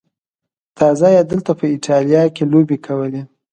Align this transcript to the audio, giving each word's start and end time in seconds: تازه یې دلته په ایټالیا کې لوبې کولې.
تازه 0.77 1.07
یې 1.15 1.21
دلته 1.31 1.51
په 1.59 1.65
ایټالیا 1.73 2.23
کې 2.35 2.43
لوبې 2.51 2.77
کولې. 2.85 3.21